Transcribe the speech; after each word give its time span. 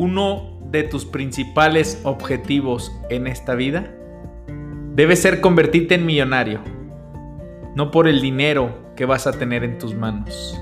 uno 0.00 0.58
de 0.70 0.82
tus 0.82 1.04
principales 1.04 2.00
objetivos 2.04 2.90
en 3.10 3.26
esta 3.26 3.54
vida 3.54 3.94
debe 4.94 5.14
ser 5.14 5.42
convertirte 5.42 5.96
en 5.96 6.06
millonario, 6.06 6.62
no 7.76 7.90
por 7.90 8.08
el 8.08 8.22
dinero 8.22 8.94
que 8.96 9.04
vas 9.04 9.26
a 9.26 9.32
tener 9.32 9.62
en 9.62 9.76
tus 9.76 9.94
manos, 9.94 10.58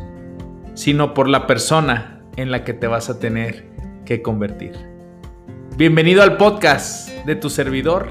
sino 0.74 1.14
por 1.14 1.28
la 1.28 1.46
persona 1.46 2.20
en 2.34 2.50
la 2.50 2.64
que 2.64 2.74
te 2.74 2.88
vas 2.88 3.10
a 3.10 3.20
tener 3.20 3.64
que 4.04 4.22
convertir. 4.22 4.72
Bienvenido 5.76 6.24
al 6.24 6.36
podcast 6.36 7.08
de 7.24 7.36
tu 7.36 7.48
servidor, 7.48 8.10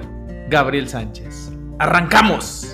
Gabriel 0.49 0.87
Sánchez. 0.87 1.51
¡Arrancamos! 1.77 2.66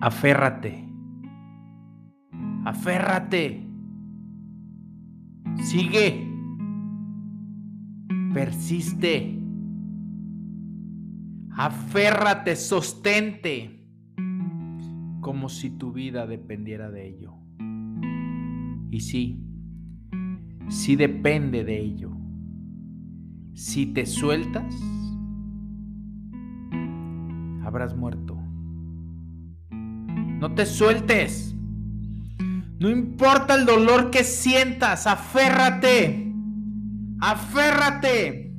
Aférrate. 0.00 0.88
Aférrate. 2.64 3.66
Sigue. 5.62 6.26
Persiste. 8.32 9.38
Aférrate, 11.50 12.56
sostente. 12.56 13.84
Como 15.20 15.50
si 15.50 15.70
tu 15.76 15.92
vida 15.92 16.26
dependiera 16.26 16.90
de 16.90 17.08
ello. 17.08 17.34
Y 18.90 19.00
sí, 19.00 19.44
sí 20.68 20.96
depende 20.96 21.62
de 21.62 21.78
ello. 21.78 22.10
Si 23.52 23.92
te 23.92 24.06
sueltas, 24.06 24.74
habrás 27.62 27.94
muerto. 27.94 28.39
No 30.40 30.54
te 30.54 30.64
sueltes. 30.64 31.54
No 32.78 32.88
importa 32.88 33.56
el 33.56 33.66
dolor 33.66 34.10
que 34.10 34.24
sientas, 34.24 35.06
aférrate. 35.06 36.32
Aférrate. 37.20 38.56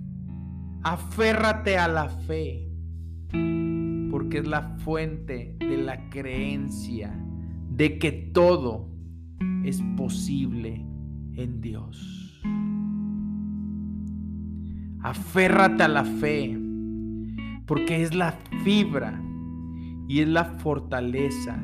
Aférrate 0.83 1.79
a 1.79 1.87
la 1.87 2.07
fe. 2.07 2.69
Porque 4.11 4.37
es 4.37 4.47
la 4.47 4.77
fuente 4.77 5.55
de 5.57 5.77
la 5.77 6.07
creencia 6.11 7.19
de 7.71 7.97
que 7.97 8.11
todo 8.11 8.87
es 9.63 9.81
posible 9.97 10.85
en 11.35 11.61
Dios. 11.61 12.43
Aférrate 15.01 15.81
a 15.81 15.87
la 15.87 16.05
fe. 16.05 16.59
Porque 17.65 18.03
es 18.03 18.13
la 18.13 18.37
fibra 18.63 19.19
y 20.07 20.21
es 20.21 20.27
la 20.27 20.45
fortaleza 20.45 21.57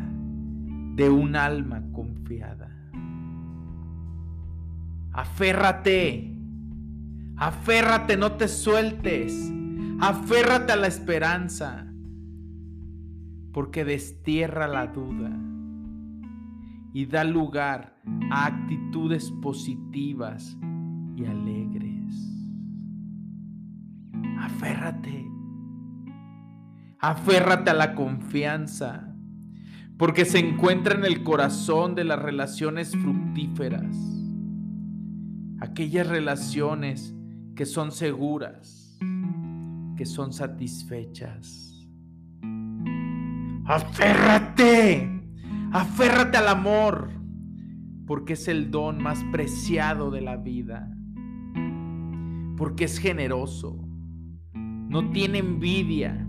de 0.96 1.10
un 1.10 1.36
alma 1.36 1.84
confiada. 1.92 2.72
Aférrate, 5.12 6.36
aférrate, 7.36 8.18
no 8.18 8.34
te 8.34 8.48
sueltes, 8.48 9.52
aférrate 10.00 10.74
a 10.74 10.76
la 10.76 10.88
esperanza, 10.88 11.88
porque 13.52 13.84
destierra 13.84 14.68
la 14.68 14.88
duda 14.88 15.32
y 16.94 17.06
da 17.06 17.24
lugar 17.24 17.96
a 18.32 18.46
actitudes 18.46 19.32
positivas 19.42 20.58
y 21.16 21.26
alegres. 21.26 21.88
Aférrate, 24.40 25.26
aférrate 27.08 27.70
a 27.70 27.74
la 27.74 27.96
confianza 27.96 29.16
porque 29.98 30.26
se 30.26 30.40
encuentra 30.40 30.94
en 30.94 31.06
el 31.06 31.24
corazón 31.24 31.96
de 31.96 32.04
las 32.04 32.22
relaciones 32.22 32.92
fructíferas. 32.92 33.96
Aquellas 35.62 36.06
relaciones 36.08 37.16
que 37.56 37.66
son 37.66 37.94
seguras, 37.94 39.00
que 39.96 40.06
son 40.06 40.34
satisfechas. 40.34 41.90
Aférrate, 43.66 45.10
aférrate 45.72 46.38
al 46.38 46.50
amor, 46.50 47.10
porque 48.06 48.34
es 48.34 48.50
el 48.50 48.70
don 48.70 49.02
más 49.02 49.24
preciado 49.32 50.12
de 50.12 50.22
la 50.22 50.36
vida, 50.36 50.94
porque 52.58 52.84
es 52.84 53.00
generoso, 53.00 53.80
no 54.54 55.10
tiene 55.12 55.40
envidia 55.40 56.27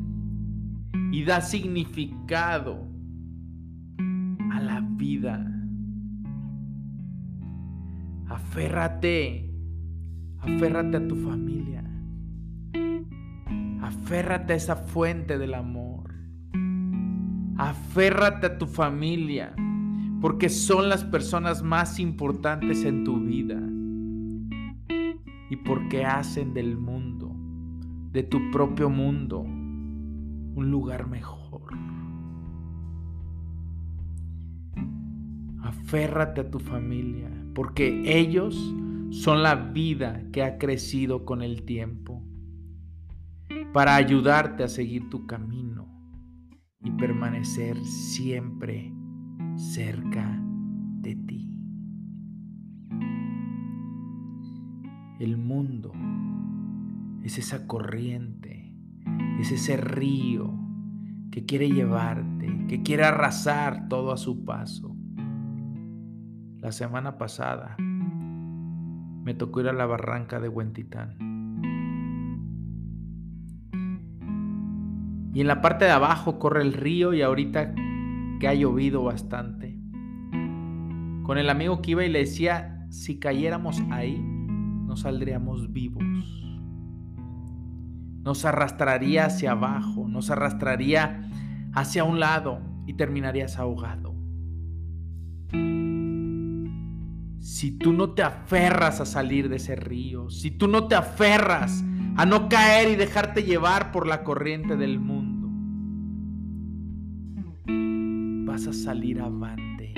y 1.12 1.24
da 1.24 1.40
significado 1.40 2.88
la 4.60 4.80
vida. 4.80 5.44
Aférrate, 8.28 9.50
aférrate 10.40 10.96
a 10.96 11.08
tu 11.08 11.16
familia. 11.16 11.84
Aférrate 13.82 14.52
a 14.52 14.56
esa 14.56 14.76
fuente 14.76 15.38
del 15.38 15.54
amor. 15.54 16.14
Aférrate 17.56 18.46
a 18.46 18.58
tu 18.58 18.66
familia, 18.66 19.54
porque 20.20 20.48
son 20.48 20.88
las 20.88 21.04
personas 21.04 21.62
más 21.62 21.98
importantes 21.98 22.84
en 22.84 23.04
tu 23.04 23.20
vida. 23.20 23.60
Y 25.50 25.56
porque 25.56 26.04
hacen 26.04 26.52
del 26.52 26.76
mundo, 26.76 27.34
de 28.12 28.22
tu 28.22 28.50
propio 28.50 28.90
mundo, 28.90 29.46
un 30.58 30.72
lugar 30.72 31.06
mejor. 31.06 31.62
Aférrate 35.62 36.40
a 36.40 36.50
tu 36.50 36.58
familia, 36.58 37.30
porque 37.54 38.02
ellos 38.18 38.74
son 39.10 39.44
la 39.44 39.54
vida 39.54 40.24
que 40.32 40.42
ha 40.42 40.58
crecido 40.58 41.24
con 41.24 41.42
el 41.42 41.62
tiempo, 41.62 42.24
para 43.72 43.94
ayudarte 43.94 44.64
a 44.64 44.68
seguir 44.68 45.08
tu 45.08 45.26
camino 45.26 45.86
y 46.82 46.90
permanecer 46.90 47.76
siempre 47.84 48.92
cerca 49.54 50.42
de 51.02 51.14
ti. 51.14 51.52
El 55.20 55.36
mundo 55.36 55.92
es 57.22 57.38
esa 57.38 57.66
corriente, 57.68 58.57
es 59.38 59.52
ese 59.52 59.76
río 59.76 60.52
que 61.30 61.44
quiere 61.44 61.70
llevarte, 61.70 62.66
que 62.68 62.82
quiere 62.82 63.04
arrasar 63.04 63.88
todo 63.88 64.12
a 64.12 64.16
su 64.16 64.44
paso 64.44 64.98
la 66.60 66.72
semana 66.72 67.18
pasada 67.18 67.76
me 67.78 69.34
tocó 69.34 69.60
ir 69.60 69.68
a 69.68 69.72
la 69.72 69.86
barranca 69.86 70.40
de 70.40 70.48
Huentitán. 70.48 71.16
Y 75.34 75.40
en 75.40 75.46
la 75.46 75.60
parte 75.60 75.84
de 75.84 75.92
abajo 75.92 76.38
corre 76.38 76.62
el 76.62 76.72
río 76.72 77.14
y 77.14 77.22
ahorita 77.22 77.74
que 78.40 78.48
ha 78.48 78.54
llovido 78.54 79.04
bastante. 79.04 79.78
Con 81.22 81.38
el 81.38 81.50
amigo 81.50 81.80
que 81.80 81.92
iba 81.92 82.04
y 82.04 82.08
le 82.08 82.20
decía, 82.20 82.86
si 82.90 83.20
cayéramos 83.20 83.80
ahí, 83.90 84.18
no 84.18 84.96
saldríamos 84.96 85.72
vivos. 85.72 86.37
Nos 88.28 88.44
arrastraría 88.44 89.24
hacia 89.24 89.52
abajo, 89.52 90.06
nos 90.06 90.28
arrastraría 90.28 91.30
hacia 91.72 92.04
un 92.04 92.20
lado 92.20 92.60
y 92.86 92.92
terminarías 92.92 93.58
ahogado 93.58 94.14
si 97.40 97.70
tú 97.70 97.94
no 97.94 98.10
te 98.10 98.22
aferras 98.22 99.00
a 99.00 99.06
salir 99.06 99.48
de 99.48 99.56
ese 99.56 99.74
río, 99.74 100.28
si 100.28 100.50
tú 100.50 100.68
no 100.68 100.88
te 100.88 100.94
aferras 100.94 101.82
a 102.16 102.26
no 102.26 102.50
caer 102.50 102.90
y 102.90 102.96
dejarte 102.96 103.44
llevar 103.44 103.92
por 103.92 104.06
la 104.06 104.24
corriente 104.24 104.76
del 104.76 105.00
mundo, 105.00 105.48
vas 108.44 108.66
a 108.66 108.74
salir 108.74 109.22
avante. 109.22 109.94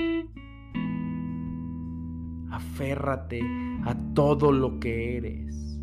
Aférrate 2.49 3.41
a 3.83 3.93
todo 4.13 4.53
lo 4.53 4.79
que 4.79 5.17
eres 5.17 5.77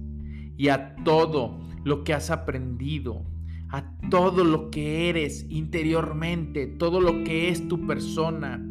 y 0.57 0.69
a 0.71 0.97
todo 1.05 1.68
lo 1.85 2.05
que 2.05 2.15
has 2.15 2.31
aprendido, 2.31 3.25
a 3.71 3.99
todo 4.11 4.45
lo 4.45 4.71
que 4.71 5.09
eres 5.09 5.47
interiormente, 5.49 6.67
todo 6.67 7.01
lo 7.01 7.23
que 7.25 7.51
es 7.51 7.69
tu 7.69 7.87
persona, 7.87 8.65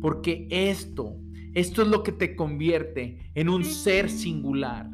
porque 0.00 0.46
esto 0.50 1.16
esto 1.54 1.82
es 1.82 1.88
lo 1.88 2.02
que 2.02 2.12
te 2.12 2.34
convierte 2.34 3.30
en 3.34 3.50
un 3.50 3.62
ser 3.64 4.08
singular. 4.08 4.88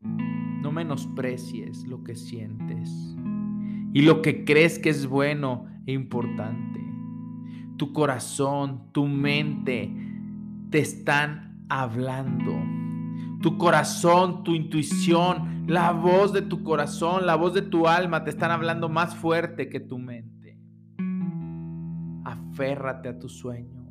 No 0.00 0.70
menosprecies 0.70 1.84
lo 1.84 2.04
que 2.04 2.14
sientes 2.14 3.16
y 3.92 4.02
lo 4.02 4.22
que 4.22 4.44
crees 4.44 4.78
que 4.78 4.90
es 4.90 5.08
bueno 5.08 5.66
e 5.86 5.92
importante. 5.92 6.80
Tu 7.76 7.92
corazón, 7.92 8.92
tu 8.92 9.08
mente 9.08 9.90
te 10.70 10.78
están 10.78 11.66
hablando. 11.68 12.81
Tu 13.42 13.58
corazón, 13.58 14.44
tu 14.44 14.54
intuición, 14.54 15.64
la 15.66 15.92
voz 15.92 16.32
de 16.32 16.42
tu 16.42 16.62
corazón, 16.62 17.26
la 17.26 17.34
voz 17.34 17.54
de 17.54 17.62
tu 17.62 17.88
alma 17.88 18.24
te 18.24 18.30
están 18.30 18.50
hablando 18.50 18.88
más 18.88 19.14
fuerte 19.14 19.68
que 19.68 19.80
tu 19.80 19.98
mente. 19.98 20.58
Aférrate 22.24 23.08
a 23.08 23.18
tus 23.18 23.36
sueños. 23.38 23.82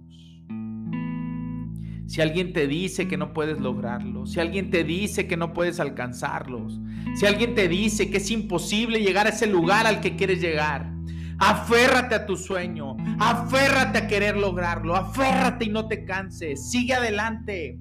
Si 2.07 2.19
alguien 2.19 2.51
te 2.51 2.67
dice 2.67 3.07
que 3.07 3.15
no 3.15 3.31
puedes 3.31 3.61
lograrlo, 3.61 4.25
si 4.25 4.41
alguien 4.41 4.69
te 4.69 4.83
dice 4.83 5.27
que 5.27 5.37
no 5.37 5.53
puedes 5.53 5.79
alcanzarlos, 5.79 6.81
si 7.15 7.25
alguien 7.25 7.55
te 7.55 7.69
dice 7.69 8.09
que 8.09 8.17
es 8.17 8.31
imposible 8.31 8.99
llegar 8.99 9.27
a 9.27 9.29
ese 9.29 9.47
lugar 9.47 9.87
al 9.87 10.01
que 10.01 10.17
quieres 10.17 10.41
llegar, 10.41 10.91
aférrate 11.39 12.15
a 12.15 12.25
tu 12.25 12.35
sueño, 12.35 12.97
aférrate 13.17 13.97
a 13.97 14.07
querer 14.07 14.35
lograrlo, 14.35 14.95
aférrate 14.95 15.65
y 15.65 15.69
no 15.69 15.87
te 15.87 16.03
canses, 16.03 16.69
sigue 16.69 16.93
adelante. 16.93 17.79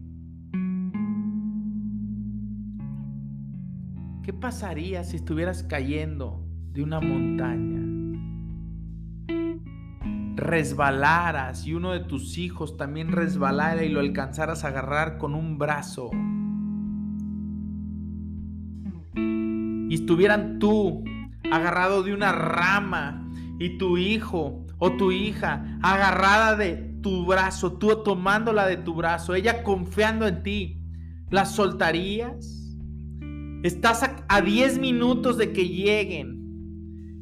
¿Qué 4.30 4.36
pasaría 4.36 5.02
si 5.02 5.16
estuvieras 5.16 5.64
cayendo 5.64 6.46
de 6.70 6.84
una 6.84 7.00
montaña? 7.00 7.80
Resbalaras 10.36 11.66
y 11.66 11.74
uno 11.74 11.90
de 11.90 12.04
tus 12.04 12.38
hijos 12.38 12.76
también 12.76 13.10
resbalara 13.10 13.82
y 13.82 13.88
lo 13.88 13.98
alcanzaras 13.98 14.62
a 14.62 14.68
agarrar 14.68 15.18
con 15.18 15.34
un 15.34 15.58
brazo. 15.58 16.12
Y 19.16 19.92
estuvieran 19.92 20.60
tú 20.60 21.02
agarrado 21.50 22.04
de 22.04 22.14
una 22.14 22.30
rama 22.30 23.28
y 23.58 23.78
tu 23.78 23.98
hijo 23.98 24.64
o 24.78 24.92
tu 24.92 25.10
hija 25.10 25.76
agarrada 25.82 26.54
de 26.54 26.76
tu 27.02 27.26
brazo, 27.26 27.78
tú 27.78 28.04
tomándola 28.04 28.68
de 28.68 28.76
tu 28.76 28.94
brazo, 28.94 29.34
ella 29.34 29.64
confiando 29.64 30.28
en 30.28 30.44
ti, 30.44 30.84
¿la 31.30 31.46
soltarías? 31.46 32.59
Estás 33.62 34.02
a 34.28 34.40
10 34.40 34.78
minutos 34.78 35.36
de 35.36 35.52
que 35.52 35.68
lleguen 35.68 36.40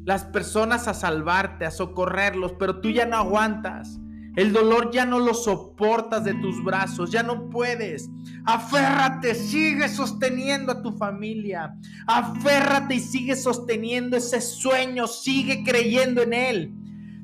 las 0.05 0.23
personas 0.23 0.87
a 0.87 0.93
salvarte, 0.93 1.65
a 1.65 1.71
socorrerlos, 1.71 2.53
pero 2.57 2.79
tú 2.79 2.89
ya 2.89 3.05
no 3.05 3.17
aguantas. 3.17 3.99
El 4.37 4.53
dolor 4.53 4.91
ya 4.93 5.05
no 5.05 5.19
lo 5.19 5.33
soportas 5.33 6.23
de 6.23 6.33
tus 6.35 6.63
brazos, 6.63 7.11
ya 7.11 7.23
no 7.23 7.49
puedes. 7.49 8.09
Aférrate, 8.45 9.35
sigue 9.35 9.89
sosteniendo 9.89 10.71
a 10.71 10.81
tu 10.81 10.93
familia. 10.93 11.75
Aférrate 12.07 12.95
y 12.95 12.99
sigue 13.01 13.35
sosteniendo 13.35 14.15
ese 14.15 14.39
sueño, 14.39 15.07
sigue 15.07 15.63
creyendo 15.65 16.21
en 16.21 16.33
él. 16.33 16.73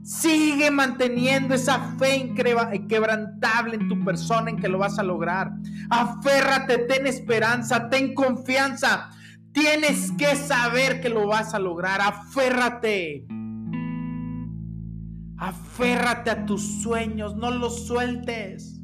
Sigue 0.05 0.69
manteniendo 0.69 1.55
esa 1.55 1.95
fe 1.97 2.17
inquebrantable 2.17 3.75
en 3.75 3.89
tu 3.89 4.05
persona 4.05 4.51
en 4.51 4.57
que 4.57 4.69
lo 4.69 4.77
vas 4.77 4.99
a 4.99 5.03
lograr. 5.03 5.51
Aférrate, 5.89 6.77
ten 6.87 7.07
esperanza, 7.07 7.89
ten 7.89 8.13
confianza. 8.13 9.09
Tienes 9.51 10.11
que 10.11 10.35
saber 10.35 11.01
que 11.01 11.09
lo 11.09 11.25
vas 11.25 11.55
a 11.55 11.59
lograr. 11.59 12.01
Aférrate. 12.01 13.25
Aférrate 15.37 16.29
a 16.29 16.45
tus 16.45 16.83
sueños, 16.83 17.35
no 17.35 17.49
los 17.49 17.87
sueltes. 17.87 18.74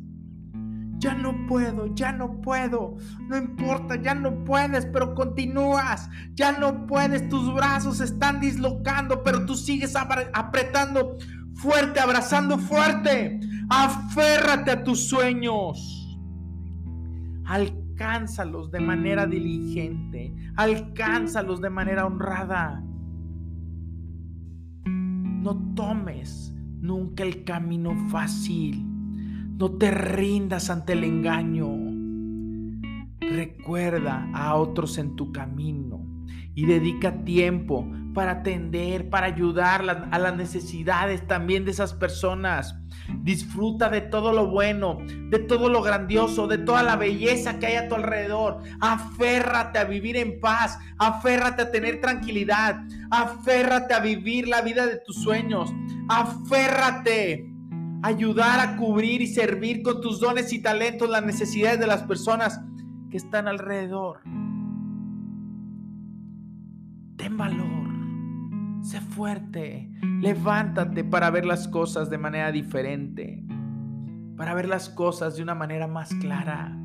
Ya 1.02 1.16
no 1.16 1.48
puedo, 1.48 1.88
ya 1.96 2.12
no 2.12 2.42
puedo. 2.42 2.96
No 3.28 3.36
importa, 3.36 3.96
ya 3.96 4.14
no 4.14 4.44
puedes, 4.46 4.86
pero 4.86 5.16
continúas. 5.16 6.08
Ya 6.36 6.52
no 6.52 6.86
puedes, 6.86 7.28
tus 7.28 7.52
brazos 7.56 8.02
están 8.02 8.40
dislocando, 8.40 9.24
pero 9.24 9.44
tú 9.48 9.56
sigues 9.56 9.96
apretando 9.96 11.18
fuerte, 11.56 12.00
abrazando 12.00 12.60
fuerte. 12.60 13.40
Aférrate 13.68 14.70
a 14.70 14.84
tus 14.84 15.10
sueños. 15.10 16.20
Alcánzalos 17.46 18.70
de 18.70 18.82
manera 18.82 19.26
diligente. 19.26 20.36
Alcánzalos 20.56 21.62
de 21.62 21.72
manera 21.72 22.06
honrada. 22.06 22.84
No 24.86 25.74
tomes 25.74 26.54
nunca 26.80 27.24
el 27.24 27.44
camino 27.44 27.96
fácil. 28.10 28.91
No 29.62 29.74
te 29.74 29.92
rindas 29.92 30.72
ante 30.72 30.94
el 30.94 31.04
engaño. 31.04 31.70
Recuerda 33.20 34.28
a 34.34 34.56
otros 34.56 34.98
en 34.98 35.16
tu 35.16 35.32
camino 35.32 36.04
y 36.56 36.66
dedica 36.66 37.24
tiempo 37.24 37.88
para 38.16 38.32
atender, 38.32 39.12
para 39.12 39.28
ayudar 39.28 40.08
a 40.12 40.18
las 40.18 40.36
necesidades 40.36 41.28
también 41.28 41.64
de 41.64 41.70
esas 41.70 41.94
personas. 41.94 42.76
Disfruta 43.22 43.90
de 43.90 44.02
todo 44.02 44.34
lo 44.34 44.48
bueno, 44.48 44.98
de 45.30 45.38
todo 45.38 45.70
lo 45.70 45.84
grandioso, 45.84 46.48
de 46.48 46.58
toda 46.58 46.82
la 46.82 46.96
belleza 46.96 47.60
que 47.60 47.68
hay 47.68 47.76
a 47.76 47.88
tu 47.88 47.94
alrededor. 47.94 48.64
Aférrate 48.80 49.78
a 49.78 49.84
vivir 49.84 50.18
en 50.18 50.40
paz, 50.40 50.80
aférrate 50.98 51.62
a 51.62 51.72
tener 51.72 52.02
tranquilidad, 52.02 52.80
aférrate 53.12 53.94
a 53.94 54.00
vivir 54.00 54.48
la 54.48 54.64
vida 54.64 54.88
de 54.88 54.98
tus 55.06 55.18
sueños, 55.18 55.72
aférrate 56.10 57.51
ayudar 58.04 58.60
a 58.60 58.78
cubrir 58.78 59.22
y 59.22 59.28
servir 59.28 59.84
con 59.84 60.02
tus 60.02 60.20
dones 60.20 60.52
y 60.54 60.60
talentos 60.60 61.10
las 61.10 61.24
necesidades 61.24 61.80
de 61.80 61.88
las 61.88 62.04
personas 62.04 62.62
que 63.10 63.18
están 63.18 63.48
alrededor. 63.48 64.22
Ten 67.18 67.38
valor, 67.38 67.88
sé 68.82 69.02
fuerte, 69.02 69.92
levántate 70.20 71.04
para 71.04 71.30
ver 71.30 71.46
las 71.46 71.68
cosas 71.68 72.10
de 72.10 72.18
manera 72.18 72.52
diferente, 72.52 73.46
para 74.36 74.56
ver 74.56 74.68
las 74.68 74.90
cosas 74.90 75.36
de 75.36 75.44
una 75.44 75.54
manera 75.54 75.88
más 75.88 76.14
clara. 76.16 76.76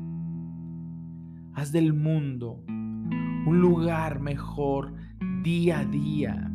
Haz 1.53 1.71
del 1.71 1.93
mundo 1.93 2.63
un 2.67 3.59
lugar 3.61 4.19
mejor 4.19 4.93
día 5.41 5.79
a 5.79 5.85
día. 5.85 6.51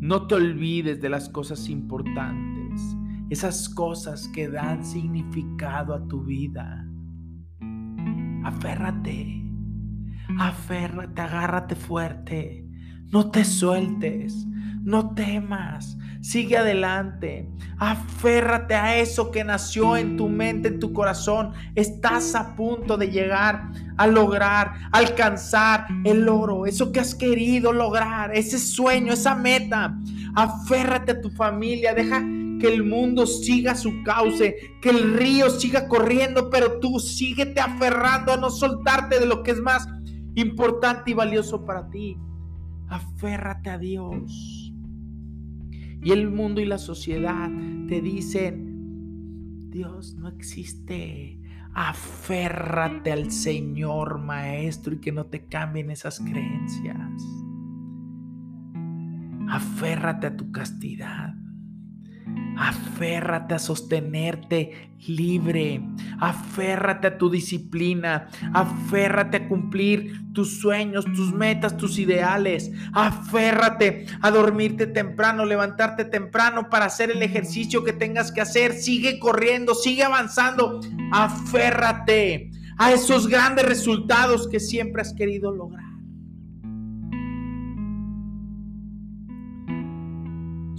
No 0.00 0.28
te 0.28 0.36
olvides 0.36 1.00
de 1.00 1.08
las 1.08 1.28
cosas 1.28 1.68
importantes 1.68 2.57
esas 3.30 3.68
cosas 3.68 4.28
que 4.28 4.48
dan 4.48 4.84
significado 4.84 5.94
a 5.94 6.06
tu 6.06 6.24
vida. 6.24 6.86
Aférrate, 8.44 9.42
aférrate, 10.38 11.20
agárrate 11.20 11.74
fuerte, 11.74 12.66
no 13.10 13.30
te 13.30 13.44
sueltes, 13.44 14.46
no 14.82 15.14
temas, 15.14 15.98
sigue 16.22 16.56
adelante, 16.56 17.50
aférrate 17.76 18.74
a 18.74 18.96
eso 18.96 19.30
que 19.30 19.44
nació 19.44 19.96
en 19.98 20.16
tu 20.16 20.28
mente, 20.28 20.68
en 20.68 20.80
tu 20.80 20.94
corazón. 20.94 21.52
Estás 21.74 22.34
a 22.34 22.56
punto 22.56 22.96
de 22.96 23.10
llegar 23.10 23.70
a 23.98 24.06
lograr, 24.06 24.72
alcanzar 24.92 25.86
el 26.04 26.28
oro, 26.28 26.64
eso 26.64 26.90
que 26.92 27.00
has 27.00 27.14
querido 27.14 27.72
lograr, 27.72 28.34
ese 28.34 28.58
sueño, 28.58 29.12
esa 29.12 29.34
meta. 29.34 29.98
Aférrate 30.34 31.12
a 31.12 31.20
tu 31.20 31.30
familia, 31.30 31.92
deja 31.92 32.22
que 32.58 32.72
el 32.72 32.84
mundo 32.84 33.26
siga 33.26 33.74
su 33.74 34.02
cauce, 34.02 34.56
que 34.80 34.90
el 34.90 35.14
río 35.14 35.50
siga 35.50 35.88
corriendo, 35.88 36.50
pero 36.50 36.78
tú 36.80 36.98
síguete 36.98 37.60
aferrando 37.60 38.32
a 38.32 38.36
no 38.36 38.50
soltarte 38.50 39.18
de 39.20 39.26
lo 39.26 39.42
que 39.42 39.52
es 39.52 39.60
más 39.60 39.88
importante 40.34 41.10
y 41.10 41.14
valioso 41.14 41.64
para 41.64 41.88
ti. 41.90 42.16
Aférrate 42.88 43.70
a 43.70 43.78
Dios. 43.78 44.72
Y 46.02 46.12
el 46.12 46.30
mundo 46.30 46.60
y 46.60 46.66
la 46.66 46.78
sociedad 46.78 47.50
te 47.88 48.00
dicen, 48.00 49.70
Dios 49.70 50.14
no 50.14 50.28
existe. 50.28 51.40
Aférrate 51.74 53.12
al 53.12 53.30
Señor 53.30 54.18
Maestro 54.18 54.94
y 54.94 55.00
que 55.00 55.12
no 55.12 55.26
te 55.26 55.46
cambien 55.46 55.90
esas 55.90 56.18
creencias. 56.20 57.22
Aférrate 59.48 60.28
a 60.28 60.36
tu 60.36 60.50
castidad. 60.50 61.34
Aférrate 62.58 63.54
a 63.54 63.58
sostenerte 63.60 64.90
libre. 65.06 65.80
Aférrate 66.18 67.06
a 67.06 67.16
tu 67.16 67.30
disciplina. 67.30 68.28
Aférrate 68.52 69.36
a 69.36 69.48
cumplir 69.48 70.32
tus 70.32 70.58
sueños, 70.60 71.04
tus 71.04 71.32
metas, 71.32 71.76
tus 71.76 71.98
ideales. 71.98 72.72
Aférrate 72.92 74.06
a 74.20 74.30
dormirte 74.32 74.88
temprano, 74.88 75.44
levantarte 75.44 76.04
temprano 76.04 76.68
para 76.68 76.86
hacer 76.86 77.12
el 77.12 77.22
ejercicio 77.22 77.84
que 77.84 77.92
tengas 77.92 78.32
que 78.32 78.40
hacer. 78.40 78.72
Sigue 78.72 79.20
corriendo, 79.20 79.76
sigue 79.76 80.02
avanzando. 80.02 80.80
Aférrate 81.12 82.50
a 82.76 82.92
esos 82.92 83.28
grandes 83.28 83.66
resultados 83.66 84.48
que 84.48 84.58
siempre 84.58 85.02
has 85.02 85.14
querido 85.14 85.52
lograr. 85.52 85.87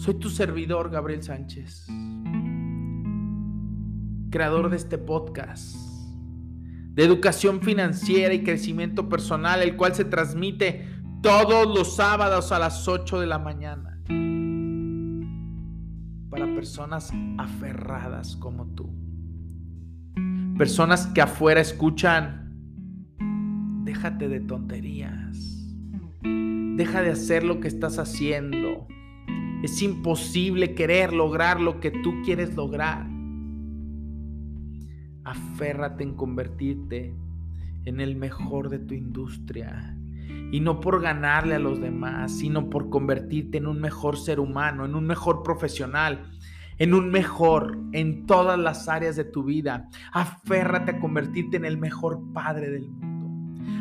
Soy 0.09 0.17
tu 0.17 0.31
servidor, 0.31 0.89
Gabriel 0.89 1.21
Sánchez, 1.21 1.85
creador 4.31 4.71
de 4.71 4.77
este 4.77 4.97
podcast 4.97 5.75
de 6.95 7.03
educación 7.03 7.61
financiera 7.61 8.33
y 8.33 8.41
crecimiento 8.41 9.07
personal, 9.07 9.61
el 9.61 9.77
cual 9.77 9.93
se 9.93 10.05
transmite 10.05 10.87
todos 11.21 11.67
los 11.67 11.95
sábados 11.95 12.51
a 12.51 12.57
las 12.57 12.87
8 12.87 13.19
de 13.19 13.27
la 13.27 13.37
mañana 13.37 14.01
para 16.31 16.55
personas 16.55 17.13
aferradas 17.37 18.35
como 18.35 18.65
tú. 18.73 18.89
Personas 20.57 21.05
que 21.05 21.21
afuera 21.21 21.61
escuchan 21.61 22.57
déjate 23.83 24.27
de 24.27 24.39
tonterías. 24.39 25.37
Deja 26.23 27.03
de 27.03 27.11
hacer 27.11 27.43
lo 27.43 27.59
que 27.59 27.67
estás 27.67 27.99
haciendo. 27.99 28.87
Es 29.63 29.81
imposible 29.81 30.73
querer 30.73 31.13
lograr 31.13 31.59
lo 31.59 31.81
que 31.81 31.91
tú 31.91 32.21
quieres 32.23 32.55
lograr. 32.55 33.05
Aférrate 35.25 36.03
en 36.03 36.15
convertirte 36.15 37.13
en 37.83 37.99
el 37.99 38.15
mejor 38.15 38.69
de 38.69 38.79
tu 38.79 38.93
industria. 38.93 39.97
Y 40.51 40.61
no 40.61 40.79
por 40.79 41.01
ganarle 41.01 41.55
a 41.55 41.59
los 41.59 41.81
demás, 41.81 42.37
sino 42.37 42.69
por 42.69 42.89
convertirte 42.89 43.57
en 43.57 43.67
un 43.67 43.81
mejor 43.81 44.17
ser 44.17 44.39
humano, 44.39 44.85
en 44.85 44.95
un 44.95 45.05
mejor 45.05 45.43
profesional, 45.43 46.31
en 46.77 46.93
un 46.93 47.09
mejor 47.11 47.77
en 47.91 48.25
todas 48.25 48.57
las 48.57 48.87
áreas 48.87 49.17
de 49.17 49.25
tu 49.25 49.43
vida. 49.43 49.89
Aférrate 50.13 50.91
a 50.91 50.99
convertirte 50.99 51.57
en 51.57 51.65
el 51.65 51.77
mejor 51.77 52.21
padre 52.33 52.69
del 52.69 52.89
mundo. 52.89 53.08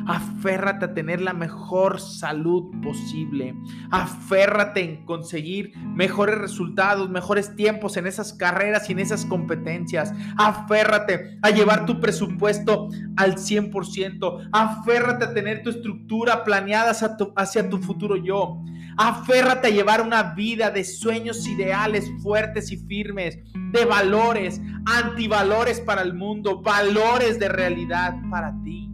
Aférrate 0.07 0.87
a 0.87 0.95
tener 0.95 1.21
la 1.21 1.33
mejor 1.33 2.01
salud 2.01 2.71
posible. 2.83 3.55
Aférrate 3.91 4.83
en 4.83 5.05
conseguir 5.05 5.77
mejores 5.77 6.39
resultados, 6.39 7.11
mejores 7.11 7.55
tiempos 7.57 7.97
en 7.97 8.07
esas 8.07 8.33
carreras 8.33 8.89
y 8.89 8.93
en 8.93 9.01
esas 9.01 9.27
competencias. 9.27 10.13
Aférrate 10.37 11.39
a 11.43 11.51
llevar 11.51 11.87
tu 11.87 12.01
presupuesto 12.01 12.89
al 13.17 13.37
100%. 13.37 14.49
Aférrate 14.53 15.25
a 15.27 15.35
tener 15.35 15.63
tu 15.63 15.71
estructura 15.71 16.45
planeada 16.45 16.93
hacia 16.93 17.17
tu, 17.17 17.33
hacia 17.37 17.69
tu 17.69 17.79
futuro 17.79 18.17
yo. 18.17 18.63
Aférrate 18.97 19.69
a 19.69 19.71
llevar 19.71 20.03
una 20.03 20.35
vida 20.35 20.71
de 20.71 20.85
sueños 20.85 21.47
ideales 21.47 22.11
fuertes 22.21 22.73
y 22.73 22.79
firmes, 22.79 23.39
de 23.73 23.85
valores, 23.85 24.61
antivalores 24.87 25.81
para 25.81 26.03
el 26.03 26.15
mundo, 26.15 26.63
valores 26.63 27.39
de 27.39 27.49
realidad 27.49 28.17
para 28.29 28.53
ti. 28.65 28.88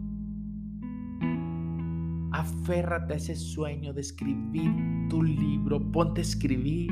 Aférrate 2.35 3.13
a 3.13 3.15
ese 3.15 3.33
sueño 3.33 3.93
de 3.93 4.01
escribir 4.01 4.69
tu 5.09 5.23
libro, 5.23 5.79
ponte 5.93 6.19
a 6.19 6.23
escribir. 6.23 6.91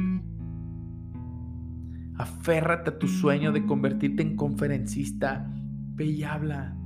Aférrate 2.17 2.91
a 2.91 2.97
tu 2.97 3.09
sueño 3.09 3.51
de 3.51 3.65
convertirte 3.65 4.23
en 4.23 4.37
conferencista, 4.37 5.45
ve 5.95 6.05
y 6.05 6.23
habla. 6.23 6.77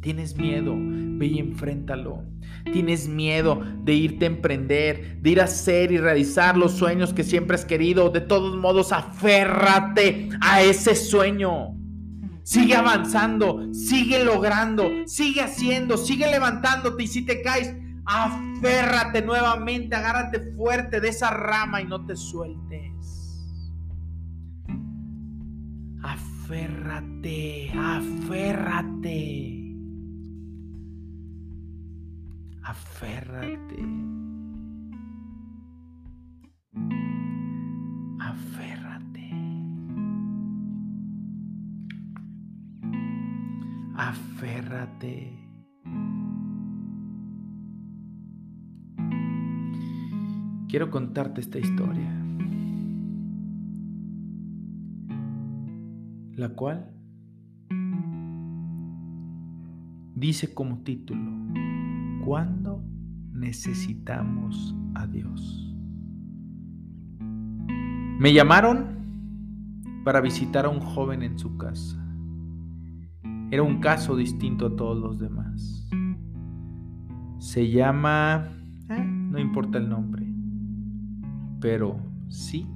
Tienes 0.00 0.34
miedo, 0.38 0.74
ve 0.74 1.26
y 1.26 1.38
enfréntalo. 1.38 2.24
Tienes 2.72 3.08
miedo 3.08 3.60
de 3.84 3.92
irte 3.92 4.24
a 4.24 4.28
emprender, 4.28 5.20
de 5.20 5.30
ir 5.30 5.40
a 5.42 5.44
hacer 5.44 5.92
y 5.92 5.98
realizar 5.98 6.56
los 6.56 6.72
sueños 6.72 7.12
que 7.12 7.24
siempre 7.24 7.56
has 7.56 7.66
querido. 7.66 8.08
De 8.08 8.22
todos 8.22 8.56
modos, 8.56 8.90
aférrate 8.90 10.30
a 10.40 10.62
ese 10.62 10.94
sueño. 10.94 11.81
Sigue 12.44 12.74
avanzando, 12.74 13.72
sigue 13.72 14.24
logrando, 14.24 14.90
sigue 15.06 15.42
haciendo, 15.42 15.96
sigue 15.96 16.28
levantándote 16.28 17.04
y 17.04 17.06
si 17.06 17.24
te 17.24 17.40
caes, 17.40 17.74
aférrate 18.04 19.22
nuevamente, 19.22 19.94
agárrate 19.94 20.52
fuerte 20.56 21.00
de 21.00 21.08
esa 21.08 21.30
rama 21.30 21.80
y 21.80 21.86
no 21.86 22.04
te 22.04 22.16
sueltes. 22.16 23.40
Aférrate, 26.02 27.72
aférrate. 27.78 29.58
Aférrate. 32.64 33.84
Aférrate. 38.20 38.71
Aférrate. 43.94 45.38
Quiero 50.68 50.90
contarte 50.90 51.42
esta 51.42 51.58
historia, 51.58 52.10
la 56.34 56.48
cual 56.54 56.90
dice 60.14 60.54
como 60.54 60.78
título, 60.78 61.30
cuando 62.24 62.82
necesitamos 63.32 64.74
a 64.94 65.06
Dios. 65.06 65.76
Me 68.18 68.32
llamaron 68.32 69.02
para 70.04 70.22
visitar 70.22 70.64
a 70.64 70.70
un 70.70 70.80
joven 70.80 71.22
en 71.22 71.38
su 71.38 71.58
casa. 71.58 72.01
Era 73.52 73.62
un 73.64 73.80
caso 73.80 74.16
distinto 74.16 74.64
a 74.64 74.76
todos 74.76 74.96
los 74.96 75.18
demás. 75.18 75.86
Se 77.38 77.68
llama... 77.68 78.48
Eh, 78.88 79.04
no 79.04 79.38
importa 79.38 79.76
el 79.76 79.90
nombre, 79.90 80.26
pero 81.60 82.00
sí 82.30 82.66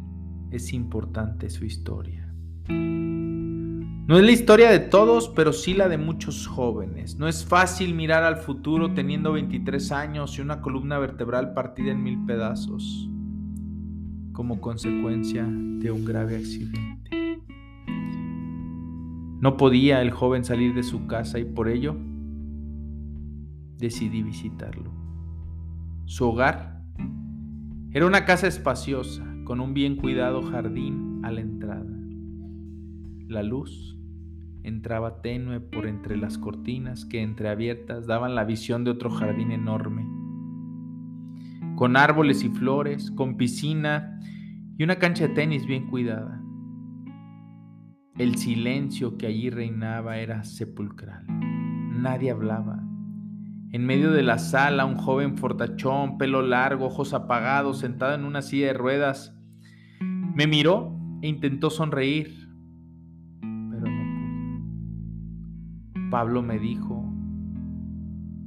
es 0.50 0.74
importante 0.74 1.48
su 1.48 1.64
historia. 1.64 2.30
No 2.68 4.18
es 4.18 4.22
la 4.22 4.30
historia 4.30 4.70
de 4.70 4.80
todos, 4.80 5.30
pero 5.30 5.54
sí 5.54 5.72
la 5.72 5.88
de 5.88 5.96
muchos 5.96 6.46
jóvenes. 6.46 7.16
No 7.16 7.26
es 7.26 7.42
fácil 7.42 7.94
mirar 7.94 8.22
al 8.22 8.36
futuro 8.36 8.92
teniendo 8.92 9.32
23 9.32 9.92
años 9.92 10.36
y 10.36 10.42
una 10.42 10.60
columna 10.60 10.98
vertebral 10.98 11.54
partida 11.54 11.92
en 11.92 12.02
mil 12.02 12.26
pedazos 12.26 13.08
como 14.32 14.60
consecuencia 14.60 15.42
de 15.46 15.90
un 15.90 16.04
grave 16.04 16.36
accidente. 16.36 17.15
No 19.40 19.56
podía 19.56 20.00
el 20.00 20.10
joven 20.10 20.44
salir 20.44 20.74
de 20.74 20.82
su 20.82 21.06
casa 21.06 21.38
y 21.38 21.44
por 21.44 21.68
ello 21.68 21.96
decidí 23.78 24.22
visitarlo. 24.22 24.90
Su 26.06 26.28
hogar 26.28 26.82
era 27.90 28.06
una 28.06 28.24
casa 28.24 28.46
espaciosa 28.46 29.24
con 29.44 29.60
un 29.60 29.74
bien 29.74 29.96
cuidado 29.96 30.42
jardín 30.42 31.20
a 31.24 31.30
la 31.30 31.40
entrada. 31.40 31.96
La 33.28 33.42
luz 33.42 33.98
entraba 34.62 35.20
tenue 35.20 35.60
por 35.60 35.86
entre 35.86 36.16
las 36.16 36.38
cortinas 36.38 37.04
que 37.04 37.22
entreabiertas 37.22 38.06
daban 38.06 38.34
la 38.34 38.44
visión 38.44 38.84
de 38.84 38.90
otro 38.90 39.10
jardín 39.10 39.52
enorme, 39.52 40.06
con 41.76 41.96
árboles 41.96 42.42
y 42.42 42.48
flores, 42.48 43.10
con 43.10 43.36
piscina 43.36 44.20
y 44.78 44.82
una 44.84 44.96
cancha 44.96 45.28
de 45.28 45.34
tenis 45.34 45.66
bien 45.66 45.86
cuidada. 45.86 46.42
El 48.18 48.36
silencio 48.36 49.18
que 49.18 49.26
allí 49.26 49.50
reinaba 49.50 50.18
era 50.18 50.42
sepulcral. 50.44 51.24
Nadie 51.28 52.30
hablaba. 52.30 52.82
En 53.72 53.84
medio 53.84 54.10
de 54.10 54.22
la 54.22 54.38
sala, 54.38 54.86
un 54.86 54.96
joven 54.96 55.36
fortachón, 55.36 56.16
pelo 56.16 56.40
largo, 56.40 56.86
ojos 56.86 57.12
apagados, 57.12 57.78
sentado 57.78 58.14
en 58.14 58.24
una 58.24 58.40
silla 58.40 58.68
de 58.68 58.72
ruedas, 58.72 59.36
me 60.00 60.46
miró 60.46 60.98
e 61.20 61.28
intentó 61.28 61.68
sonreír, 61.68 62.46
Pablo 66.10 66.40
me 66.40 66.58
dijo, 66.58 67.04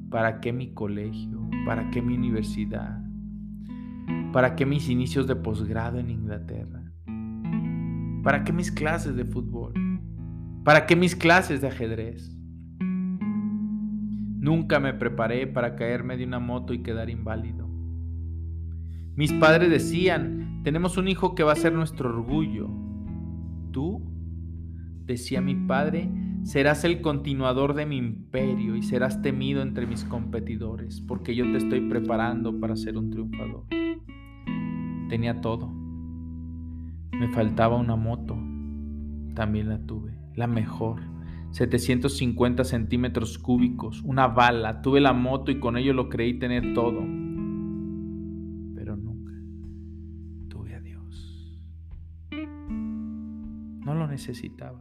¿para 0.10 0.40
qué 0.40 0.54
mi 0.54 0.74
colegio? 0.74 1.48
¿Para 1.66 1.92
qué 1.92 2.02
mi 2.02 2.16
universidad? 2.16 3.04
¿Para 4.32 4.56
qué 4.56 4.66
mis 4.66 4.90
inicios 4.90 5.28
de 5.28 5.36
posgrado 5.36 6.00
en 6.00 6.10
Inglaterra? 6.10 6.89
¿Para 8.24 8.44
qué 8.44 8.54
mis 8.54 8.72
clases 8.72 9.16
de 9.16 9.26
fútbol? 9.26 9.74
¿Para 10.64 10.86
qué 10.86 10.96
mis 10.96 11.16
clases 11.16 11.62
de 11.62 11.68
ajedrez? 11.68 12.36
Nunca 14.40 14.80
me 14.80 14.94
preparé 14.94 15.48
para 15.48 15.76
caerme 15.76 16.18
de 16.18 16.26
una 16.26 16.40
moto 16.40 16.74
y 16.74 16.84
quedar 16.84 17.10
inválido. 17.10 17.68
Mis 19.16 19.34
padres 19.34 19.70
decían, 19.70 20.62
tenemos 20.64 20.98
un 20.98 21.08
hijo 21.08 21.36
que 21.36 21.44
va 21.44 21.54
a 21.54 21.58
ser 21.58 21.74
nuestro 21.74 22.10
orgullo. 22.10 22.70
¿Tú? 23.72 24.02
Decía 25.06 25.42
mi 25.42 25.56
padre, 25.56 26.10
Serás 26.44 26.84
el 26.84 27.02
continuador 27.02 27.74
de 27.74 27.86
mi 27.86 27.98
imperio 27.98 28.76
y 28.76 28.82
serás 28.82 29.22
temido 29.22 29.62
entre 29.62 29.86
mis 29.86 30.04
competidores, 30.06 31.02
porque 31.02 31.36
yo 31.36 31.46
te 31.52 31.58
estoy 31.58 31.82
preparando 31.82 32.60
para 32.60 32.76
ser 32.76 32.98
un 32.98 33.10
triunfador. 33.10 33.66
Tenía 35.10 35.42
todo. 35.42 35.79
Me 37.12 37.28
faltaba 37.30 37.78
una 37.78 37.96
moto. 37.96 38.36
También 39.36 39.70
la 39.70 39.80
tuve, 39.86 40.18
la 40.36 40.48
mejor. 40.48 41.02
750 41.52 42.64
centímetros 42.64 43.40
cúbicos, 43.40 44.02
una 44.04 44.28
bala. 44.28 44.82
Tuve 44.82 45.02
la 45.02 45.14
moto 45.14 45.52
y 45.52 45.60
con 45.60 45.78
ello 45.78 45.94
lo 45.94 46.10
creí 46.10 46.38
tener 46.38 46.74
todo. 46.74 47.00
Pero 48.76 48.96
nunca 48.96 49.34
tuve 50.48 50.76
a 50.76 50.82
Dios. 50.82 51.58
No 52.32 53.96
lo 53.96 54.08
necesitaba. 54.08 54.80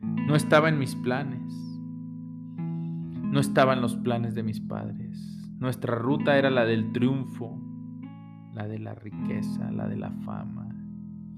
No 0.00 0.34
estaba 0.34 0.68
en 0.68 0.78
mis 0.78 0.94
planes. 0.96 1.54
No 3.22 3.40
estaba 3.40 3.74
en 3.74 3.80
los 3.80 3.96
planes 3.96 4.34
de 4.34 4.42
mis 4.42 4.60
padres. 4.60 5.36
Nuestra 5.58 5.94
ruta 5.94 6.36
era 6.36 6.50
la 6.50 6.64
del 6.64 6.92
triunfo, 6.92 7.58
la 8.54 8.66
de 8.66 8.78
la 8.78 8.94
riqueza, 8.94 9.70
la 9.70 9.88
de 9.88 9.96
la 9.96 10.10
fama. 10.10 10.55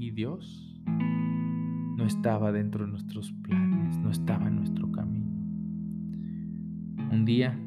Y 0.00 0.12
Dios 0.12 0.80
no 0.86 2.06
estaba 2.06 2.52
dentro 2.52 2.84
de 2.84 2.92
nuestros 2.92 3.32
planes, 3.42 3.98
no 3.98 4.10
estaba 4.10 4.46
en 4.46 4.54
nuestro 4.54 4.92
camino. 4.92 5.26
Un 7.10 7.24
día 7.24 7.58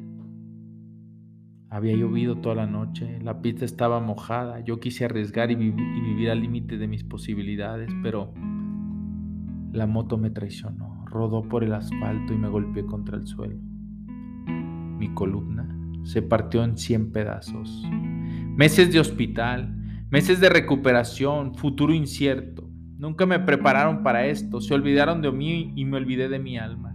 había 1.68 1.94
llovido 1.94 2.38
toda 2.38 2.54
la 2.54 2.66
noche, 2.66 3.20
la 3.20 3.42
pista 3.42 3.66
estaba 3.66 4.00
mojada, 4.00 4.60
yo 4.60 4.80
quise 4.80 5.04
arriesgar 5.04 5.50
y, 5.50 5.56
vivir 5.56 6.30
al 6.30 6.40
límite 6.40 6.78
de 6.78 6.88
mis 6.88 7.04
posibilidades, 7.04 7.90
pero 8.02 8.32
la 9.72 9.86
moto 9.86 10.16
me 10.16 10.30
traicionó, 10.30 11.04
rodó 11.04 11.42
por 11.42 11.64
el 11.64 11.74
asfalto 11.74 12.32
y 12.32 12.38
me 12.38 12.48
golpeé 12.48 12.86
contra 12.86 13.18
el 13.18 13.26
suelo. 13.26 13.58
Mi 14.98 15.12
columna 15.12 15.68
se 16.02 16.22
partió 16.22 16.64
en 16.64 16.78
cien 16.78 17.12
pedazos. 17.12 17.86
Meses 18.56 18.90
de 18.90 19.00
hospital, 19.00 19.81
meses 20.12 20.40
de 20.40 20.50
recuperación, 20.50 21.54
futuro 21.54 21.94
incierto. 21.94 22.68
Nunca 22.98 23.24
me 23.24 23.40
prepararon 23.40 24.02
para 24.02 24.26
esto, 24.26 24.60
se 24.60 24.74
olvidaron 24.74 25.22
de 25.22 25.32
mí 25.32 25.72
y 25.74 25.86
me 25.86 25.96
olvidé 25.96 26.28
de 26.28 26.38
mi 26.38 26.58
alma. 26.58 26.94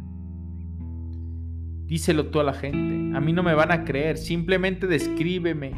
Díselo 1.87 2.27
tú 2.27 2.39
a 2.39 2.43
la 2.43 2.53
gente, 2.53 3.17
a 3.17 3.19
mí 3.19 3.33
no 3.33 3.41
me 3.41 3.55
van 3.55 3.71
a 3.71 3.85
creer, 3.85 4.17
simplemente 4.17 4.85
descríbeme 4.85 5.71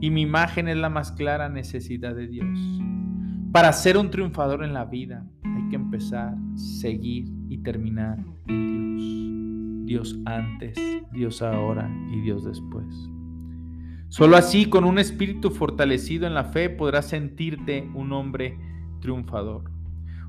y 0.00 0.08
mi 0.10 0.22
imagen 0.22 0.68
es 0.68 0.76
la 0.76 0.88
más 0.88 1.10
clara 1.10 1.48
necesidad 1.48 2.14
de 2.14 2.28
Dios. 2.28 2.56
Para 3.50 3.72
ser 3.72 3.98
un 3.98 4.10
triunfador 4.10 4.62
en 4.62 4.72
la 4.72 4.84
vida 4.84 5.26
hay 5.42 5.68
que 5.70 5.76
empezar, 5.76 6.36
seguir 6.54 7.26
y 7.48 7.58
terminar 7.58 8.24
en 8.46 8.96
Dios. 8.96 9.28
Dios 9.88 10.20
antes, 10.26 10.78
Dios 11.12 11.42
ahora 11.42 11.90
y 12.12 12.20
Dios 12.20 12.44
después. 12.44 13.17
Solo 14.08 14.38
así, 14.38 14.64
con 14.64 14.84
un 14.84 14.98
espíritu 14.98 15.50
fortalecido 15.50 16.26
en 16.26 16.32
la 16.32 16.44
fe, 16.44 16.70
podrás 16.70 17.08
sentirte 17.08 17.88
un 17.94 18.12
hombre 18.12 18.58
triunfador. 19.00 19.70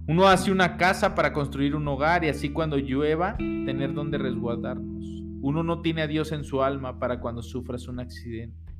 Uno 0.05 0.27
hace 0.27 0.51
una 0.51 0.75
casa 0.75 1.15
para 1.15 1.31
construir 1.31 1.75
un 1.75 1.87
hogar 1.87 2.25
y 2.25 2.27
así 2.27 2.49
cuando 2.49 2.77
llueva, 2.77 3.37
tener 3.37 3.93
donde 3.93 4.17
resguardarnos. 4.17 5.05
Uno 5.41 5.63
no 5.63 5.81
tiene 5.81 6.01
a 6.01 6.07
Dios 6.07 6.33
en 6.33 6.43
su 6.43 6.61
alma 6.61 6.99
para 6.99 7.21
cuando 7.21 7.41
sufras 7.41 7.87
un 7.87 8.01
accidente, 8.01 8.75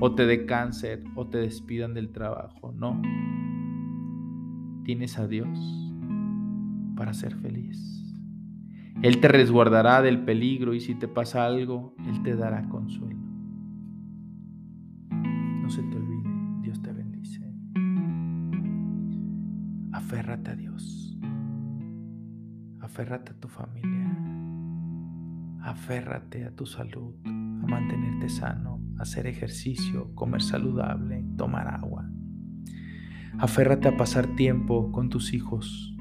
o 0.00 0.14
te 0.14 0.26
dé 0.26 0.44
cáncer, 0.44 1.04
o 1.14 1.28
te 1.28 1.38
despidan 1.38 1.94
del 1.94 2.10
trabajo. 2.10 2.72
No. 2.72 3.00
Tienes 4.84 5.18
a 5.18 5.28
Dios 5.28 5.48
para 6.96 7.14
ser 7.14 7.36
feliz. 7.36 8.02
Él 9.02 9.20
te 9.20 9.28
resguardará 9.28 10.02
del 10.02 10.24
peligro 10.24 10.74
y 10.74 10.80
si 10.80 10.96
te 10.96 11.06
pasa 11.06 11.46
algo, 11.46 11.94
Él 12.08 12.22
te 12.24 12.34
dará 12.34 12.68
consuelo. 12.68 13.25
No 15.66 15.72
se 15.72 15.82
te 15.82 15.96
olvide, 15.96 16.30
Dios 16.62 16.80
te 16.80 16.92
bendice. 16.92 17.40
Aférrate 19.90 20.52
a 20.52 20.54
Dios. 20.54 21.18
Aférrate 22.78 23.32
a 23.32 23.34
tu 23.34 23.48
familia. 23.48 24.16
Aférrate 25.62 26.44
a 26.44 26.52
tu 26.52 26.66
salud, 26.66 27.16
a 27.24 27.66
mantenerte 27.66 28.28
sano, 28.28 28.80
a 28.96 29.02
hacer 29.02 29.26
ejercicio, 29.26 30.14
comer 30.14 30.40
saludable, 30.40 31.24
tomar 31.36 31.66
agua. 31.66 32.08
Aférrate 33.40 33.88
a 33.88 33.96
pasar 33.96 34.36
tiempo 34.36 34.92
con 34.92 35.08
tus 35.08 35.34
hijos. 35.34 35.96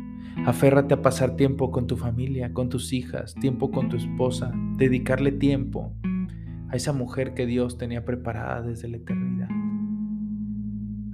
Aférrate 0.46 0.94
a 0.94 1.02
pasar 1.02 1.38
tiempo 1.38 1.72
con 1.72 1.88
tu 1.88 1.98
familia, 1.98 2.54
con 2.54 2.70
tus 2.70 2.94
hijas, 2.94 3.34
tiempo 3.34 3.72
con 3.72 3.90
tu 3.90 3.98
esposa, 3.98 4.52
dedicarle 4.78 5.32
tiempo 5.32 5.96
a 6.70 6.76
esa 6.76 6.94
mujer 6.94 7.34
que 7.34 7.46
Dios 7.46 7.78
tenía 7.78 8.06
preparada 8.06 8.62
desde 8.62 8.88
la 8.88 8.98
eternidad. 8.98 9.45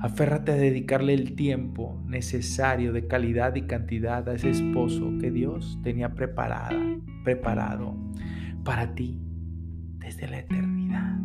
Aférrate 0.01 0.51
a 0.51 0.55
dedicarle 0.55 1.13
el 1.13 1.35
tiempo 1.35 2.01
necesario 2.07 2.91
de 2.91 3.05
calidad 3.05 3.53
y 3.55 3.61
cantidad 3.63 4.27
a 4.27 4.33
ese 4.33 4.49
esposo 4.49 5.11
que 5.19 5.29
Dios 5.29 5.79
tenía 5.83 6.15
preparada, 6.15 6.71
preparado 7.23 7.95
para 8.63 8.95
ti 8.95 9.21
desde 9.99 10.27
la 10.27 10.39
eternidad. 10.39 11.19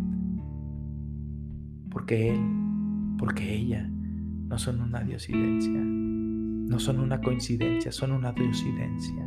Porque 1.91 2.31
Él, 2.35 2.41
porque 3.19 3.55
ella 3.55 3.89
no 3.89 4.59
son 4.59 4.83
una 4.83 5.01
diosidencia, 5.01 5.81
no 5.81 6.79
son 6.79 7.01
una 7.01 7.23
coincidencia, 7.23 7.91
son 7.93 8.13
una 8.13 8.33
diosidencia. 8.33 9.27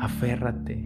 Aférrate 0.00 0.82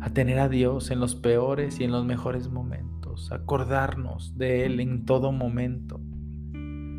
a 0.00 0.10
tener 0.10 0.38
a 0.38 0.48
Dios 0.48 0.90
en 0.90 1.00
los 1.00 1.14
peores 1.14 1.80
y 1.80 1.84
en 1.84 1.92
los 1.92 2.06
mejores 2.06 2.50
momentos, 2.50 2.91
acordarnos 3.32 4.36
de 4.36 4.64
Él 4.66 4.80
en 4.80 5.04
todo 5.04 5.32
momento. 5.32 6.00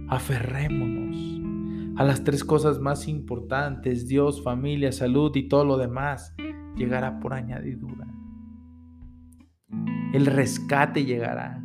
Aferrémonos 0.09 1.41
a 1.95 2.03
las 2.03 2.23
tres 2.23 2.43
cosas 2.43 2.79
más 2.79 3.07
importantes, 3.07 4.07
Dios, 4.07 4.43
familia, 4.43 4.91
salud 4.91 5.35
y 5.35 5.47
todo 5.47 5.63
lo 5.65 5.77
demás 5.77 6.35
llegará 6.75 7.19
por 7.19 7.33
añadidura. 7.33 8.07
El 10.13 10.25
rescate 10.25 11.05
llegará. 11.05 11.63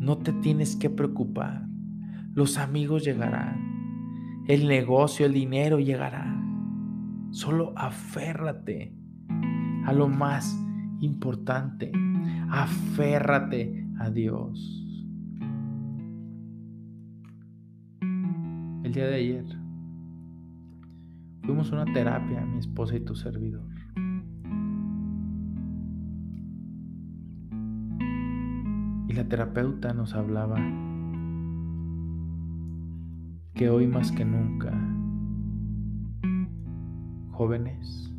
No 0.00 0.18
te 0.18 0.32
tienes 0.32 0.76
que 0.76 0.90
preocupar. 0.90 1.66
Los 2.34 2.58
amigos 2.58 3.04
llegarán. 3.04 4.44
El 4.46 4.68
negocio, 4.68 5.26
el 5.26 5.32
dinero 5.32 5.78
llegará. 5.78 6.34
Solo 7.30 7.72
aférrate 7.76 8.94
a 9.84 9.92
lo 9.92 10.08
más 10.08 10.58
importante. 11.00 11.92
Aférrate 12.50 13.86
a 13.98 14.10
Dios. 14.10 14.84
El 18.82 18.92
día 18.92 19.06
de 19.06 19.14
ayer 19.16 19.44
fuimos 21.42 21.72
a 21.72 21.82
una 21.82 21.92
terapia, 21.92 22.44
mi 22.44 22.58
esposa 22.58 22.96
y 22.96 23.00
tu 23.00 23.14
servidor. 23.14 23.68
Y 29.08 29.12
la 29.12 29.28
terapeuta 29.28 29.92
nos 29.92 30.14
hablaba 30.14 30.56
que 33.54 33.70
hoy 33.70 33.86
más 33.86 34.12
que 34.12 34.24
nunca 34.24 34.72
jóvenes 37.32 38.12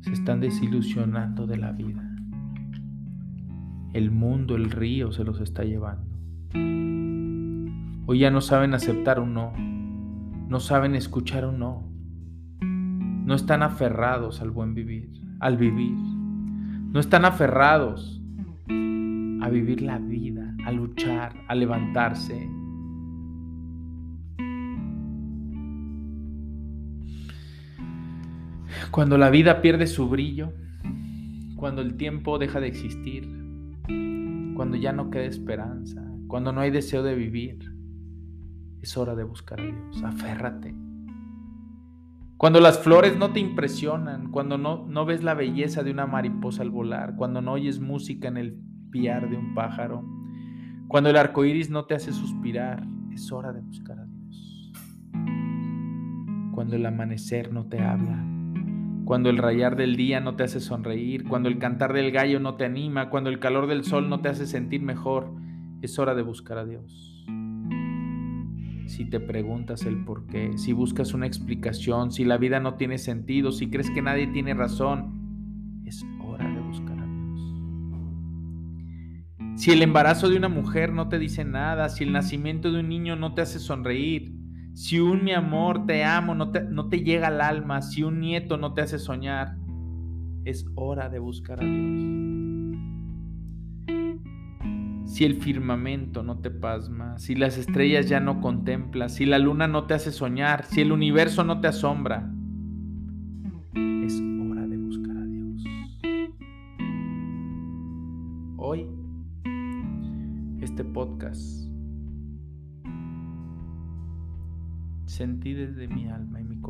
se 0.00 0.12
están 0.12 0.40
desilusionando 0.40 1.46
de 1.46 1.56
la 1.58 1.72
vida. 1.72 2.05
El 3.96 4.10
mundo, 4.10 4.56
el 4.56 4.70
río 4.70 5.10
se 5.10 5.24
los 5.24 5.40
está 5.40 5.64
llevando. 5.64 6.18
Hoy 8.04 8.18
ya 8.18 8.30
no 8.30 8.42
saben 8.42 8.74
aceptar 8.74 9.18
un 9.18 9.32
no, 9.32 9.54
no 9.56 10.60
saben 10.60 10.94
escuchar 10.94 11.46
un 11.46 11.58
no, 11.58 11.90
no 12.60 13.34
están 13.34 13.62
aferrados 13.62 14.42
al 14.42 14.50
buen 14.50 14.74
vivir, 14.74 15.10
al 15.40 15.56
vivir, 15.56 15.96
no 15.96 17.00
están 17.00 17.24
aferrados 17.24 18.22
a 18.68 19.48
vivir 19.48 19.80
la 19.80 19.98
vida, 19.98 20.54
a 20.66 20.72
luchar, 20.72 21.34
a 21.48 21.54
levantarse. 21.54 22.50
Cuando 28.90 29.16
la 29.16 29.30
vida 29.30 29.62
pierde 29.62 29.86
su 29.86 30.06
brillo, 30.10 30.52
cuando 31.54 31.80
el 31.80 31.96
tiempo 31.96 32.36
deja 32.38 32.60
de 32.60 32.66
existir, 32.66 33.45
cuando 34.56 34.76
ya 34.76 34.92
no 34.92 35.10
queda 35.10 35.24
esperanza, 35.24 36.02
cuando 36.26 36.52
no 36.52 36.60
hay 36.60 36.72
deseo 36.72 37.04
de 37.04 37.14
vivir, 37.14 37.72
es 38.82 38.96
hora 38.96 39.14
de 39.14 39.22
buscar 39.22 39.60
a 39.60 39.64
Dios. 39.64 40.02
Aférrate. 40.02 40.74
Cuando 42.36 42.60
las 42.60 42.80
flores 42.80 43.16
no 43.16 43.32
te 43.32 43.40
impresionan, 43.40 44.30
cuando 44.32 44.58
no, 44.58 44.86
no 44.86 45.06
ves 45.06 45.22
la 45.22 45.34
belleza 45.34 45.84
de 45.84 45.92
una 45.92 46.06
mariposa 46.06 46.62
al 46.62 46.70
volar, 46.70 47.14
cuando 47.16 47.40
no 47.40 47.52
oyes 47.52 47.80
música 47.80 48.28
en 48.28 48.36
el 48.36 48.66
de 48.96 49.36
un 49.36 49.54
pájaro. 49.54 50.02
Cuando 50.88 51.10
el 51.10 51.16
arco 51.16 51.44
iris 51.44 51.68
no 51.68 51.84
te 51.84 51.94
hace 51.94 52.12
suspirar, 52.12 52.86
es 53.12 53.30
hora 53.30 53.52
de 53.52 53.60
buscar 53.60 53.98
a 53.98 54.06
Dios. 54.06 54.72
Cuando 56.54 56.76
el 56.76 56.86
amanecer 56.86 57.52
no 57.52 57.66
te 57.66 57.82
habla, 57.82 58.24
cuando 59.06 59.30
el 59.30 59.38
rayar 59.38 59.76
del 59.76 59.94
día 59.94 60.20
no 60.20 60.34
te 60.34 60.42
hace 60.42 60.58
sonreír, 60.60 61.28
cuando 61.28 61.48
el 61.48 61.58
cantar 61.58 61.92
del 61.92 62.10
gallo 62.10 62.40
no 62.40 62.56
te 62.56 62.64
anima, 62.64 63.08
cuando 63.08 63.30
el 63.30 63.38
calor 63.38 63.68
del 63.68 63.84
sol 63.84 64.10
no 64.10 64.20
te 64.20 64.28
hace 64.28 64.46
sentir 64.46 64.82
mejor, 64.82 65.32
es 65.80 65.98
hora 66.00 66.16
de 66.16 66.22
buscar 66.22 66.58
a 66.58 66.64
Dios. 66.64 67.24
Si 68.88 69.04
te 69.08 69.20
preguntas 69.20 69.84
el 69.84 70.04
por 70.04 70.26
qué, 70.26 70.58
si 70.58 70.72
buscas 70.72 71.14
una 71.14 71.26
explicación, 71.26 72.10
si 72.10 72.24
la 72.24 72.36
vida 72.36 72.58
no 72.58 72.74
tiene 72.74 72.98
sentido, 72.98 73.52
si 73.52 73.70
crees 73.70 73.90
que 73.92 74.02
nadie 74.02 74.26
tiene 74.26 74.54
razón, 74.54 75.84
es 75.86 76.04
hora 76.20 76.48
de 76.48 76.60
buscar 76.60 76.96
si 79.56 79.72
el 79.72 79.80
embarazo 79.80 80.28
de 80.28 80.36
una 80.36 80.50
mujer 80.50 80.92
no 80.92 81.08
te 81.08 81.18
dice 81.18 81.42
nada, 81.42 81.88
si 81.88 82.04
el 82.04 82.12
nacimiento 82.12 82.70
de 82.70 82.80
un 82.80 82.90
niño 82.90 83.16
no 83.16 83.32
te 83.32 83.40
hace 83.40 83.58
sonreír, 83.58 84.34
si 84.76 85.00
un 85.00 85.24
mi 85.24 85.32
amor, 85.32 85.86
te 85.86 86.04
amo, 86.04 86.34
no 86.34 86.50
te, 86.50 86.60
no 86.60 86.90
te 86.90 87.00
llega 87.00 87.28
al 87.28 87.40
alma, 87.40 87.80
si 87.80 88.02
un 88.02 88.20
nieto 88.20 88.58
no 88.58 88.74
te 88.74 88.82
hace 88.82 88.98
soñar, 88.98 89.56
es 90.44 90.66
hora 90.74 91.08
de 91.08 91.18
buscar 91.18 91.60
a 91.60 91.64
Dios. 91.64 92.02
Si 95.06 95.24
el 95.24 95.36
firmamento 95.36 96.22
no 96.22 96.40
te 96.40 96.50
pasma, 96.50 97.18
si 97.18 97.34
las 97.34 97.56
estrellas 97.56 98.06
ya 98.06 98.20
no 98.20 98.42
contemplas, 98.42 99.14
si 99.14 99.24
la 99.24 99.38
luna 99.38 99.66
no 99.66 99.86
te 99.86 99.94
hace 99.94 100.12
soñar, 100.12 100.66
si 100.66 100.82
el 100.82 100.92
universo 100.92 101.42
no 101.42 101.62
te 101.62 101.68
asombra, 101.68 102.30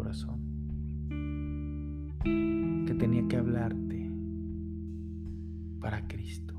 corazón 0.07 0.39
que 2.87 2.95
tenía 2.95 3.27
que 3.27 3.37
hablarte 3.37 4.09
para 5.81 6.07
Cristo, 6.07 6.55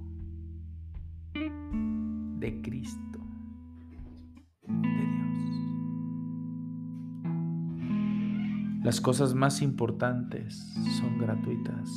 de 1.34 2.62
Cristo, 2.62 3.20
de 4.68 5.06
Dios. 5.14 5.38
Las 8.84 9.00
cosas 9.00 9.34
más 9.34 9.62
importantes 9.62 10.58
son 11.00 11.18
gratuitas 11.18 11.90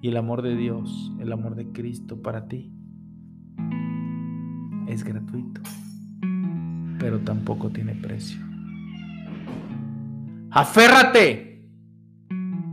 y 0.00 0.08
el 0.08 0.16
amor 0.16 0.42
de 0.42 0.54
Dios, 0.54 1.12
el 1.18 1.32
amor 1.32 1.56
de 1.56 1.72
Cristo 1.72 2.22
para 2.22 2.46
ti 2.46 2.72
es 4.86 5.02
gratuito, 5.02 5.60
pero 7.00 7.18
tampoco 7.20 7.70
tiene 7.70 7.96
precio. 7.96 8.53
Aférrate, 10.54 11.66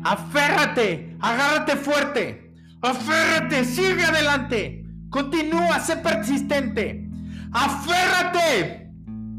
aférrate, 0.04 1.17
agárrate 1.20 1.76
fuerte, 1.78 2.54
aférrate, 2.80 3.65
sigue 3.65 4.04
adelante, 4.06 4.86
continúa, 5.10 5.80
sé 5.80 5.98
persistente, 5.98 7.10
aférrate, 7.52 8.94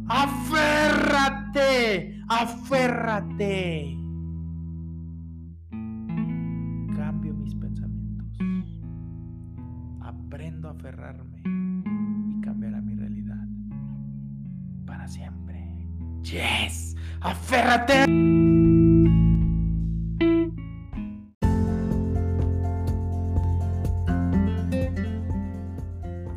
aférrate, 0.08 1.70
aférrate. 2.28 3.96
Cambio 6.96 7.34
mis 7.34 7.54
pensamientos, 7.54 8.40
aprendo 10.00 10.66
a 10.66 10.72
aferrarme 10.72 11.42
siempre. 15.12 15.58
Yes, 16.22 16.81
aférrate. 17.22 18.04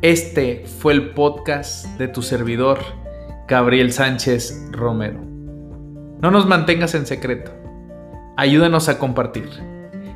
Este 0.02 0.64
fue 0.66 0.92
el 0.92 1.10
podcast 1.10 1.86
de 1.98 2.06
tu 2.08 2.22
servidor, 2.22 2.78
Gabriel 3.48 3.92
Sánchez 3.92 4.68
Romero. 4.70 5.20
No 6.20 6.30
nos 6.30 6.46
mantengas 6.46 6.94
en 6.94 7.06
secreto. 7.06 7.50
Ayúdanos 8.36 8.88
a 8.88 8.98
compartir. 8.98 9.48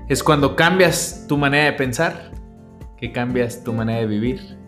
Es 0.09 0.23
cuando 0.23 0.55
cambias 0.55 1.25
tu 1.29 1.37
manera 1.37 1.65
de 1.65 1.73
pensar 1.73 2.31
que 2.99 3.13
cambias 3.13 3.65
tu 3.65 3.73
manera 3.73 4.01
de 4.01 4.07
vivir 4.07 4.59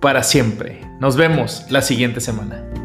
para 0.00 0.22
siempre. 0.22 0.80
Nos 1.00 1.16
vemos 1.16 1.64
la 1.70 1.80
siguiente 1.80 2.20
semana. 2.20 2.83